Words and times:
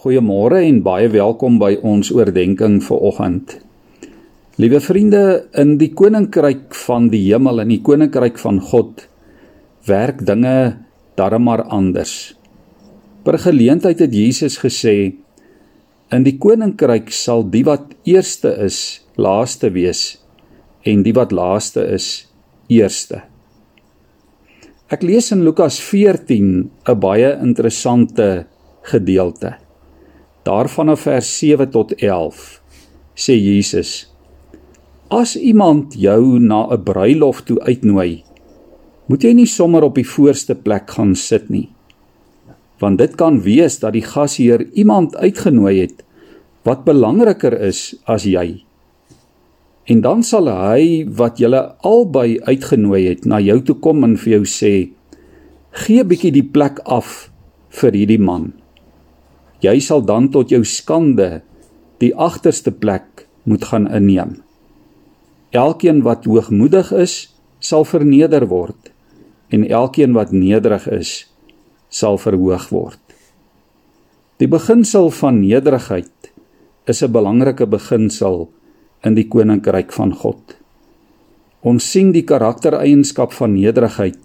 Goeiemôre 0.00 0.62
en 0.64 0.78
baie 0.80 1.10
welkom 1.12 1.58
by 1.60 1.74
ons 1.84 2.08
oordeenking 2.14 2.78
vir 2.80 3.02
oggend. 3.04 3.50
Liewe 4.56 4.78
vriende, 4.80 5.20
in 5.60 5.74
die 5.76 5.90
koninkryk 5.92 6.72
van 6.86 7.10
die 7.12 7.20
hemel 7.26 7.60
en 7.60 7.68
die 7.68 7.82
koninkryk 7.84 8.40
van 8.40 8.62
God 8.70 9.04
werk 9.84 10.24
dinge 10.24 10.54
darmar 11.20 11.66
anders. 11.68 12.32
Per 13.28 13.36
geleentheid 13.44 14.00
het 14.00 14.16
Jesus 14.16 14.56
gesê: 14.64 14.96
In 16.08 16.24
die 16.24 16.38
koninkryk 16.40 17.12
sal 17.12 17.44
die 17.52 17.66
wat 17.68 17.92
eerste 18.08 18.56
is, 18.56 19.04
laaste 19.20 19.68
wees 19.76 20.16
en 20.80 21.04
die 21.04 21.12
wat 21.12 21.28
laaste 21.28 21.84
is, 21.84 22.30
eerste. 22.72 23.26
Ek 24.88 25.04
lees 25.04 25.28
in 25.28 25.44
Lukas 25.44 25.76
14 25.76 26.70
'n 26.88 27.00
baie 27.04 27.36
interessante 27.36 28.46
gedeelte. 28.80 29.60
Daarvan 30.42 30.88
af 30.88 31.00
vers 31.04 31.38
7 31.38 31.68
tot 31.70 31.92
11 32.00 32.62
sê 33.14 33.34
Jesus: 33.36 34.08
As 35.12 35.36
iemand 35.36 35.94
jou 35.94 36.38
na 36.40 36.64
'n 36.72 36.82
bruilof 36.82 37.42
toe 37.42 37.60
uitnooi, 37.60 38.24
moet 39.06 39.22
jy 39.22 39.32
nie 39.32 39.46
sommer 39.46 39.82
op 39.82 39.94
die 39.94 40.06
voorste 40.06 40.54
plek 40.54 40.90
gaan 40.90 41.14
sit 41.14 41.50
nie. 41.50 41.68
Want 42.78 42.98
dit 42.98 43.16
kan 43.16 43.42
wees 43.42 43.78
dat 43.78 43.92
die 43.92 44.06
gasheer 44.06 44.64
iemand 44.72 45.16
uitgenooi 45.16 45.80
het 45.80 46.04
wat 46.62 46.84
belangriker 46.84 47.60
is 47.60 47.96
as 48.04 48.24
jy. 48.24 48.64
En 49.84 50.00
dan 50.00 50.22
sal 50.22 50.48
hy 50.48 51.04
wat 51.04 51.38
julle 51.38 51.74
albei 51.82 52.40
uitgenooi 52.40 53.08
het 53.08 53.26
na 53.26 53.40
jou 53.40 53.60
toe 53.60 53.76
kom 53.76 54.04
en 54.04 54.16
vir 54.16 54.32
jou 54.32 54.44
sê: 54.44 54.90
"Gee 55.70 56.04
bietjie 56.04 56.32
die 56.32 56.48
plek 56.48 56.80
af 56.84 57.30
vir 57.68 57.92
hierdie 57.92 58.18
man." 58.20 58.59
Jy 59.60 59.80
sal 59.80 60.04
dan 60.04 60.30
tot 60.32 60.50
jou 60.50 60.64
skande 60.64 61.42
die 62.00 62.14
agterste 62.16 62.72
plek 62.72 63.26
moet 63.44 63.64
gaan 63.64 63.88
inneem. 63.92 64.40
Elkeen 65.50 66.02
wat 66.06 66.24
hoogmoedig 66.24 66.92
is, 66.92 67.34
sal 67.58 67.84
verneder 67.84 68.46
word 68.48 68.92
en 69.50 69.66
elkeen 69.66 70.14
wat 70.14 70.30
nederig 70.32 70.86
is, 70.94 71.10
sal 71.90 72.18
verhoog 72.22 72.68
word. 72.70 73.00
Die 74.38 74.48
beginsel 74.48 75.10
van 75.10 75.40
nederigheid 75.42 76.30
is 76.86 77.02
'n 77.02 77.12
belangrike 77.12 77.66
beginsel 77.66 78.48
in 79.04 79.14
die 79.14 79.28
koninkryk 79.28 79.92
van 79.92 80.14
God. 80.14 80.56
Ons 81.60 81.90
sien 81.90 82.12
die 82.12 82.24
karaktereienskap 82.24 83.32
van 83.32 83.54
nederigheid 83.54 84.18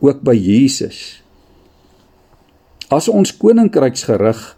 ook 0.00 0.20
by 0.22 0.34
Jesus. 0.34 1.22
As 2.90 3.08
ons 3.08 3.36
koninkryksgerig 3.36 4.55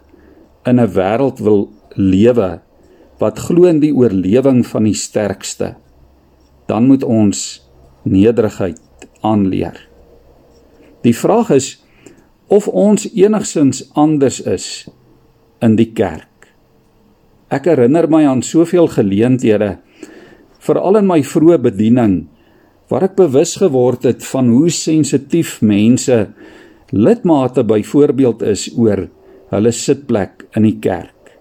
in 0.65 0.79
'n 0.79 0.91
wêreld 0.93 1.39
wil 1.39 1.69
lewe 1.95 2.59
wat 3.19 3.39
glo 3.39 3.67
in 3.67 3.79
die 3.79 3.93
oorlewing 3.93 4.65
van 4.65 4.83
die 4.83 4.95
sterkste, 4.95 5.75
dan 6.67 6.87
moet 6.87 7.03
ons 7.03 7.67
nederigheid 8.03 8.79
aanleer. 9.21 9.75
Die 11.03 11.15
vraag 11.15 11.49
is 11.49 11.83
of 12.47 12.67
ons 12.67 13.07
enigsins 13.13 13.89
anders 13.93 14.39
is 14.41 14.87
in 15.61 15.75
die 15.75 15.91
kerk. 15.93 16.27
Ek 17.49 17.65
herinner 17.65 18.07
my 18.09 18.25
aan 18.29 18.41
soveel 18.41 18.87
geleenthede, 18.87 19.77
veral 20.59 20.99
in 20.99 21.07
my 21.07 21.21
vroeë 21.23 21.57
bediening, 21.57 22.27
waar 22.89 23.03
ek 23.03 23.15
bewus 23.15 23.55
geword 23.61 24.03
het 24.03 24.25
van 24.25 24.49
hoe 24.49 24.69
sensitief 24.69 25.59
mense 25.61 26.27
lidmate 26.91 27.63
byvoorbeeld 27.63 28.41
is 28.41 28.69
oor 28.77 29.07
hulle 29.49 29.71
sitplek 29.73 30.45
in 30.57 30.65
die 30.67 30.77
kerk. 30.81 31.33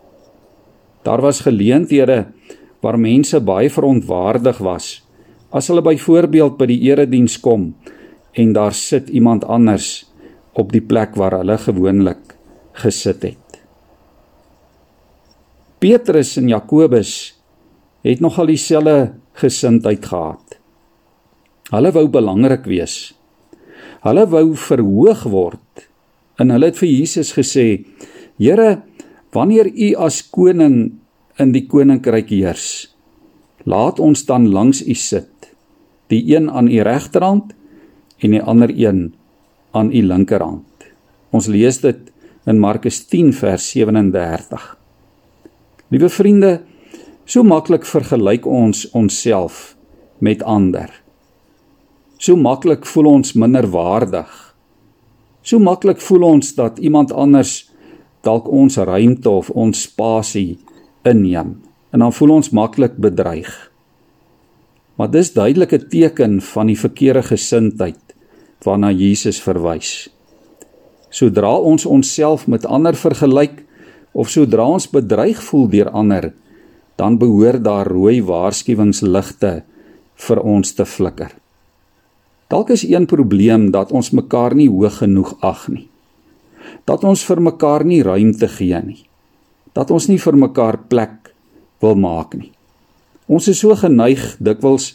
Daar 1.04 1.22
was 1.24 1.44
geleenthede 1.44 2.26
waar 2.82 2.98
mense 3.00 3.40
baie 3.40 3.70
verontwaardig 3.70 4.60
was 4.64 4.98
as 5.50 5.70
hulle 5.70 5.82
byvoorbeeld 5.84 6.58
by 6.60 6.68
die 6.68 6.80
erediens 6.90 7.38
kom 7.40 7.72
en 8.38 8.52
daar 8.52 8.74
sit 8.76 9.08
iemand 9.08 9.46
anders 9.48 10.06
op 10.58 10.72
die 10.74 10.84
plek 10.84 11.16
waar 11.16 11.38
hulle 11.40 11.56
gewoonlik 11.58 12.36
gesit 12.82 13.24
het. 13.24 13.60
Petrus 15.78 16.36
en 16.36 16.50
Jakobus 16.50 17.12
het 18.06 18.20
nogal 18.20 18.50
dieselfde 18.50 19.14
gesindheid 19.38 20.04
gehad. 20.06 20.58
Hulle 21.70 21.92
wou 21.94 22.06
belangrik 22.10 22.66
wees. 22.66 23.14
Hulle 24.02 24.24
wou 24.30 24.52
verhoog 24.58 25.24
word 25.30 25.87
En 26.38 26.52
hulle 26.54 26.70
het 26.70 26.78
vir 26.78 26.88
Jesus 26.88 27.32
gesê: 27.34 27.84
"Here, 28.38 28.82
wanneer 29.34 29.66
U 29.66 29.94
as 30.06 30.22
koning 30.22 31.00
in 31.38 31.52
die 31.52 31.66
koninkryk 31.66 32.30
heers, 32.30 32.94
laat 33.64 33.98
ons 33.98 34.24
dan 34.24 34.48
langs 34.50 34.82
U 34.86 34.94
sit, 34.94 35.50
die 36.08 36.22
een 36.34 36.50
aan 36.50 36.68
U 36.68 36.82
regterhand 36.82 37.54
en 38.18 38.30
die 38.30 38.42
ander 38.42 38.70
een 38.70 39.14
aan 39.70 39.90
U 39.92 40.02
linkerhand." 40.02 40.64
Ons 41.30 41.46
lees 41.46 41.80
dit 41.80 42.12
in 42.46 42.58
Markus 42.58 43.04
10 43.06 43.32
vers 43.32 43.70
37. 43.70 44.78
Liewe 45.90 46.08
vriende, 46.08 46.62
so 47.24 47.42
maklik 47.42 47.84
vergelyk 47.84 48.46
ons 48.46 48.90
onsself 48.90 49.76
met 50.18 50.42
ander. 50.42 50.88
So 52.18 52.36
maklik 52.36 52.86
voel 52.86 53.06
ons 53.06 53.32
minderwaardig 53.32 54.47
So 55.48 55.56
maklik 55.56 56.02
voel 56.04 56.26
ons 56.28 56.50
dat 56.58 56.76
iemand 56.84 57.12
anders 57.16 57.70
dalk 58.26 58.50
ons 58.52 58.76
ruimte 58.76 59.30
of 59.32 59.48
ons 59.56 59.86
spasie 59.86 60.58
inneem 61.08 61.54
en 61.88 62.04
dan 62.04 62.12
voel 62.12 62.34
ons 62.36 62.50
maklik 62.52 62.98
bedreig. 63.00 63.48
Maar 65.00 65.08
dis 65.14 65.32
duidelike 65.32 65.78
teken 65.88 66.42
van 66.50 66.68
die 66.68 66.76
verkeerde 66.76 67.22
gesindheid 67.30 68.12
waarna 68.66 68.90
Jesus 68.92 69.40
verwys. 69.40 70.10
Sodra 71.08 71.54
ons 71.56 71.86
onsself 71.88 72.44
met 72.50 72.68
ander 72.68 72.98
vergelyk 72.98 73.62
of 74.12 74.28
sodra 74.28 74.68
ons 74.68 74.90
bedreig 74.90 75.40
voel 75.48 75.68
deur 75.72 75.88
ander, 75.96 76.32
dan 77.00 77.16
behoort 77.16 77.64
daar 77.64 77.88
rooi 77.88 78.18
waarskuwingsligte 78.20 79.62
vir 80.28 80.40
ons 80.42 80.74
te 80.74 80.84
flikker. 80.84 81.30
Dalk 82.48 82.70
is 82.72 82.82
een 82.88 83.06
probleem 83.06 83.70
dat 83.70 83.92
ons 83.92 84.10
mekaar 84.16 84.54
nie 84.56 84.70
hoog 84.72 85.02
genoeg 85.02 85.34
ag 85.44 85.66
nie. 85.68 85.88
Dat 86.88 87.04
ons 87.04 87.24
vir 87.28 87.40
mekaar 87.44 87.84
nie 87.84 88.00
ruimte 88.02 88.48
gee 88.48 88.78
nie. 88.84 89.02
Dat 89.76 89.90
ons 89.92 90.08
nie 90.08 90.18
vir 90.18 90.36
mekaar 90.36 90.78
plek 90.88 91.34
wil 91.84 91.98
maak 92.00 92.32
nie. 92.34 92.52
Ons 93.28 93.50
is 93.52 93.60
so 93.60 93.76
geneig 93.76 94.24
dikwels 94.40 94.94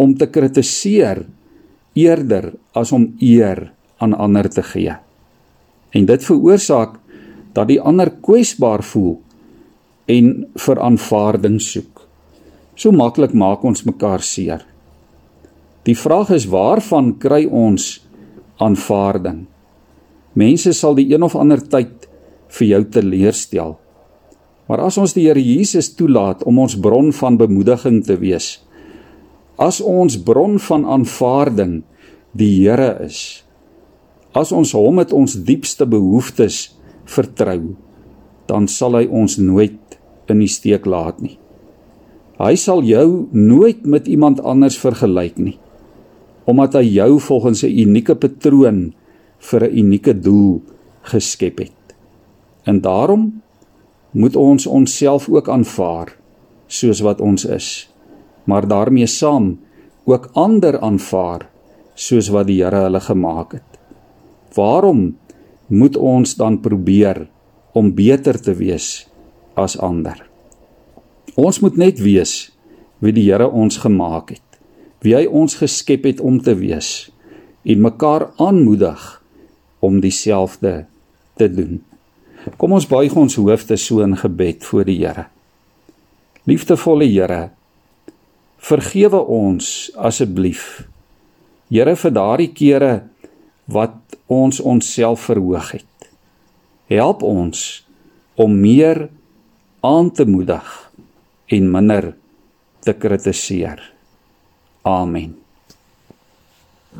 om 0.00 0.14
te 0.16 0.28
kritiseer 0.32 1.26
eerder 1.96 2.54
as 2.76 2.92
om 2.92 3.10
eer 3.20 3.66
aan 4.00 4.16
ander 4.16 4.48
te 4.48 4.64
gee. 4.64 4.96
En 5.92 6.08
dit 6.08 6.24
veroorsaak 6.24 6.96
dat 7.52 7.68
die 7.68 7.80
ander 7.80 8.10
kwesbaar 8.24 8.84
voel 8.84 9.18
en 10.08 10.32
vir 10.64 10.80
aanvaarding 10.80 11.60
soek. 11.60 12.06
So 12.76 12.92
maklik 12.92 13.36
maak 13.36 13.64
ons 13.64 13.84
mekaar 13.84 14.24
seer. 14.24 14.64
Die 15.86 15.94
vraag 15.94 16.32
is 16.34 16.48
waarvan 16.50 17.12
kry 17.22 17.44
ons 17.46 18.00
aanvaarding? 18.58 19.44
Mense 20.34 20.72
sal 20.74 20.96
die 20.98 21.06
een 21.12 21.22
of 21.22 21.36
ander 21.38 21.60
tyd 21.62 22.08
vir 22.58 22.66
jou 22.66 22.80
teleurstel. 22.96 23.76
Maar 24.66 24.82
as 24.88 24.96
ons 24.98 25.14
die 25.14 25.28
Here 25.28 25.42
Jesus 25.42 25.92
toelaat 25.94 26.42
om 26.42 26.58
ons 26.58 26.74
bron 26.74 27.12
van 27.14 27.38
bemoediging 27.38 28.00
te 28.02 28.16
wees, 28.18 28.56
as 29.62 29.78
ons 29.78 30.18
bron 30.26 30.58
van 30.58 30.82
aanvaarding 30.96 31.84
die 32.34 32.50
Here 32.64 32.96
is, 33.04 33.44
as 34.34 34.50
ons 34.52 34.74
hom 34.74 34.98
met 34.98 35.14
ons 35.14 35.38
diepste 35.46 35.86
behoeftes 35.86 36.74
vertrou, 37.06 37.76
dan 38.50 38.66
sal 38.66 38.98
hy 38.98 39.06
ons 39.06 39.38
nooit 39.38 39.94
in 40.26 40.42
die 40.42 40.50
steek 40.50 40.86
laat 40.86 41.22
nie. 41.22 41.38
Hy 42.42 42.52
sal 42.58 42.82
jou 42.84 43.30
nooit 43.30 43.86
met 43.86 44.10
iemand 44.10 44.42
anders 44.42 44.76
vergelyk 44.82 45.38
nie 45.38 45.56
omdat 46.46 46.78
hy 46.78 46.86
jou 46.94 47.18
volgens 47.20 47.62
'n 47.62 47.78
unieke 47.78 48.14
patroon 48.14 48.94
vir 49.38 49.62
'n 49.66 49.78
unieke 49.78 50.14
doel 50.20 50.62
geskep 51.02 51.58
het. 51.58 51.94
En 52.64 52.80
daarom 52.80 53.42
moet 54.10 54.36
ons 54.36 54.66
onsself 54.66 55.28
ook 55.28 55.48
aanvaar 55.48 56.16
soos 56.66 57.00
wat 57.00 57.20
ons 57.20 57.44
is, 57.44 57.90
maar 58.44 58.66
daarmee 58.68 59.06
saam 59.06 59.58
ook 60.04 60.30
ander 60.32 60.80
aanvaar 60.80 61.48
soos 61.94 62.28
wat 62.28 62.46
die 62.46 62.62
Here 62.62 62.76
hulle 62.76 63.00
gemaak 63.00 63.52
het. 63.52 63.78
Waarom 64.54 65.16
moet 65.66 65.96
ons 65.96 66.34
dan 66.34 66.60
probeer 66.60 67.28
om 67.72 67.94
beter 67.94 68.40
te 68.40 68.54
wees 68.54 69.08
as 69.54 69.78
ander? 69.78 70.28
Ons 71.34 71.60
moet 71.60 71.76
net 71.76 71.98
wees 71.98 72.52
wie 72.98 73.12
die 73.12 73.30
Here 73.30 73.50
ons 73.50 73.76
gemaak 73.76 74.30
het 74.30 74.45
wie 75.06 75.14
hy 75.14 75.26
ons 75.30 75.54
geskep 75.60 76.08
het 76.08 76.18
om 76.18 76.40
te 76.42 76.56
wees 76.58 77.12
en 77.62 77.84
mekaar 77.84 78.32
aanmoedig 78.42 79.04
om 79.86 80.00
dieselfde 80.02 80.86
te 81.38 81.46
doen. 81.46 81.78
Kom 82.58 82.74
ons 82.74 82.88
buig 82.90 83.14
ons 83.14 83.38
hoofde 83.38 83.78
so 83.78 84.02
in 84.02 84.16
gebed 84.18 84.66
voor 84.66 84.86
die 84.86 84.98
Here. 84.98 85.28
Liefdevolle 86.46 87.06
Here, 87.06 87.50
vergewe 88.58 89.22
ons 89.30 89.90
asseblief. 89.94 90.86
Here 91.70 91.94
vir 91.98 92.14
daardie 92.14 92.52
kere 92.54 92.92
wat 93.70 94.18
ons 94.26 94.58
onsself 94.62 95.26
verhoog 95.30 95.74
het. 95.78 96.10
Help 96.90 97.22
ons 97.26 97.82
om 98.38 98.54
meer 98.58 99.08
aan 99.86 100.10
te 100.10 100.26
moedig 100.26 100.70
en 101.50 101.70
minder 101.70 102.14
te 102.86 102.94
kritiseer. 102.94 103.95
Amen. 104.86 105.45